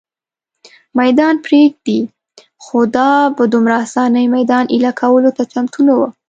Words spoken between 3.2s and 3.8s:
په دومره